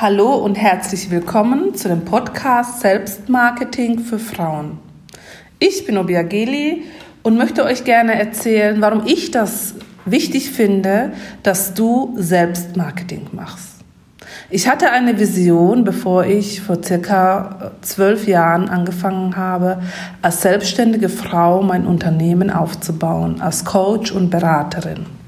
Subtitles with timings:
[0.00, 4.78] Hallo und herzlich willkommen zu dem Podcast Selbstmarketing für Frauen.
[5.58, 6.84] Ich bin Obiageli
[7.22, 9.74] und möchte euch gerne erzählen, warum ich das
[10.06, 13.84] wichtig finde, dass du Selbstmarketing machst.
[14.48, 19.82] Ich hatte eine Vision, bevor ich vor circa zwölf Jahren angefangen habe,
[20.22, 25.19] als selbstständige Frau mein Unternehmen aufzubauen, als Coach und Beraterin.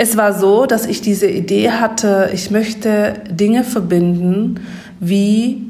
[0.00, 4.60] Es war so, dass ich diese Idee hatte, ich möchte Dinge verbinden
[5.00, 5.66] wie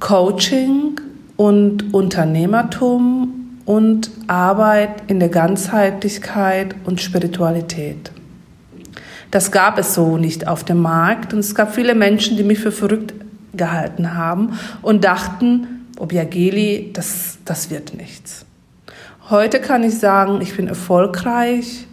[0.00, 0.98] Coaching
[1.36, 8.12] und Unternehmertum und Arbeit in der Ganzheitlichkeit und Spiritualität.
[9.30, 12.60] Das gab es so nicht auf dem Markt und es gab viele Menschen, die mich
[12.60, 13.12] für verrückt
[13.52, 18.46] gehalten haben und dachten, Obiageli, das, das wird nichts.
[19.28, 21.86] Heute kann ich sagen, ich bin erfolgreich,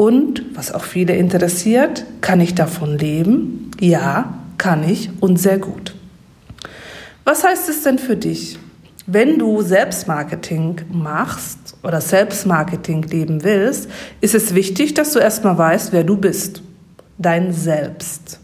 [0.00, 3.70] und, was auch viele interessiert, kann ich davon leben?
[3.80, 5.94] Ja, kann ich und sehr gut.
[7.24, 8.58] Was heißt es denn für dich?
[9.06, 13.90] Wenn du Selbstmarketing machst oder Selbstmarketing leben willst,
[14.22, 16.62] ist es wichtig, dass du erstmal weißt, wer du bist.
[17.18, 18.40] Dein Selbst.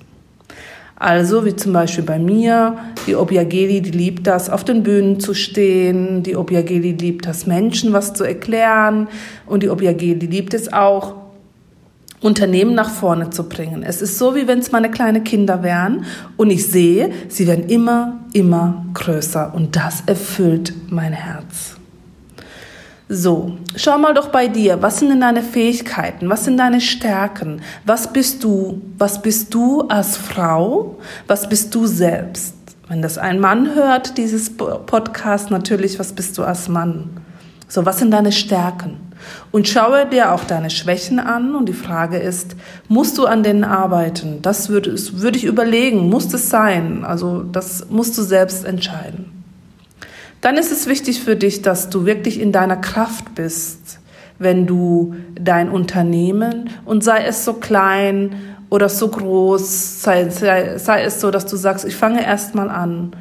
[0.94, 5.32] Also wie zum Beispiel bei mir, die Obiageli, die liebt das, auf den Bühnen zu
[5.32, 9.08] stehen, die Obiageli liebt das, Menschen was zu erklären
[9.46, 11.25] und die Obiageli liebt es auch,
[12.20, 13.82] Unternehmen nach vorne zu bringen.
[13.82, 16.04] Es ist so, wie wenn es meine kleine Kinder wären
[16.36, 21.76] und ich sehe, sie werden immer, immer größer und das erfüllt mein Herz.
[23.08, 27.60] So, schau mal doch bei dir, was sind denn deine Fähigkeiten, was sind deine Stärken,
[27.84, 32.54] was bist du, was bist du als Frau, was bist du selbst?
[32.88, 37.10] Wenn das ein Mann hört, dieses Podcast, natürlich, was bist du als Mann?
[37.68, 39.05] So, was sind deine Stärken?
[39.52, 41.54] Und schaue dir auch deine Schwächen an.
[41.54, 42.56] Und die Frage ist,
[42.88, 44.40] musst du an denen arbeiten?
[44.42, 46.08] Das würde, würde ich überlegen.
[46.08, 47.04] Muss es sein?
[47.04, 49.32] Also das musst du selbst entscheiden.
[50.40, 53.98] Dann ist es wichtig für dich, dass du wirklich in deiner Kraft bist,
[54.38, 58.34] wenn du dein Unternehmen und sei es so klein
[58.68, 62.68] oder so groß, sei, sei, sei es so, dass du sagst, ich fange erst mal
[62.68, 63.12] an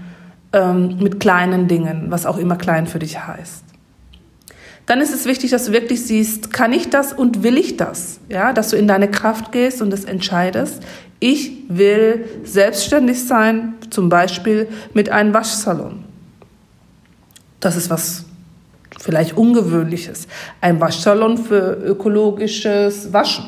[0.51, 3.65] ähm, mit kleinen Dingen, was auch immer klein für dich heißt
[4.85, 8.19] dann ist es wichtig, dass du wirklich siehst, kann ich das und will ich das?
[8.29, 10.83] Ja, dass du in deine Kraft gehst und das entscheidest.
[11.19, 16.03] Ich will selbstständig sein, zum Beispiel mit einem Waschsalon.
[17.59, 18.25] Das ist was
[18.99, 20.27] vielleicht Ungewöhnliches.
[20.61, 23.45] Ein Waschsalon für ökologisches Waschen.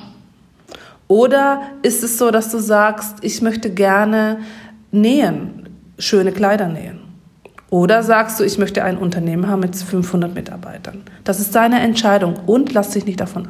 [1.07, 4.39] Oder ist es so, dass du sagst, ich möchte gerne
[4.91, 5.69] nähen,
[5.99, 7.06] schöne Kleider nähen?
[7.69, 11.01] Oder sagst du, ich möchte ein Unternehmen haben mit 500 Mitarbeitern?
[11.25, 13.49] Das ist deine Entscheidung und lass dich nicht davon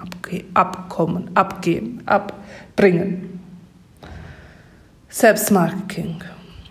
[0.56, 3.40] abkommen, abgehen, abbringen.
[5.10, 6.16] Selbstmarketing.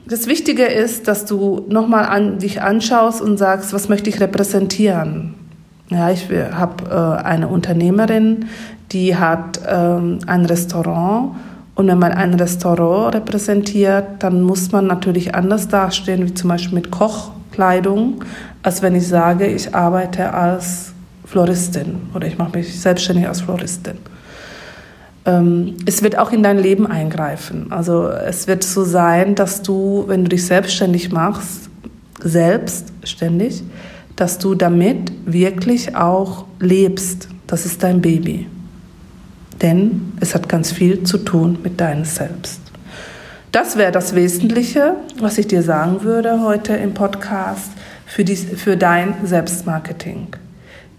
[0.08, 5.34] Das Wichtige ist, dass du nochmal an dich anschaust und sagst, was möchte ich repräsentieren?
[5.88, 8.46] Ja, ich habe äh, eine Unternehmerin,
[8.92, 11.36] die hat ähm, ein Restaurant
[11.76, 16.74] und wenn man ein Restaurant repräsentiert, dann muss man natürlich anders dastehen, wie zum Beispiel
[16.74, 18.24] mit Kochkleidung,
[18.62, 20.94] als wenn ich sage, ich arbeite als
[21.26, 23.98] Floristin oder ich mache mich selbstständig als Floristin.
[25.26, 27.66] Ähm, es wird auch in dein Leben eingreifen.
[27.70, 31.68] Also es wird so sein, dass du, wenn du dich selbstständig machst,
[32.20, 33.62] selbstständig,
[34.16, 37.28] dass du damit wirklich auch lebst.
[37.46, 38.46] Das ist dein Baby
[39.62, 42.60] denn es hat ganz viel zu tun mit deinem Selbst.
[43.52, 47.70] Das wäre das Wesentliche, was ich dir sagen würde heute im Podcast
[48.04, 50.28] für, dies, für dein Selbstmarketing.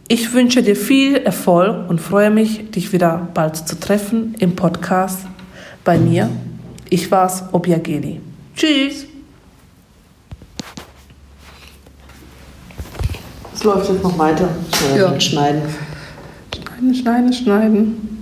[0.08, 5.20] Ich wünsche dir viel Erfolg und freue mich, dich wieder bald zu treffen im Podcast
[5.84, 6.30] bei mir.
[6.90, 8.22] Ich war's, Obiageli.
[8.56, 9.06] Tschüss!
[13.54, 14.50] Es läuft jetzt noch weiter.
[14.96, 15.20] Ja.
[15.20, 15.62] Schneiden.
[16.56, 18.17] Schneiden, schneiden, schneiden.